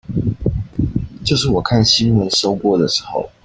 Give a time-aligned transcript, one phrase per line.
[1.23, 3.29] 就是我看新聞收播的時候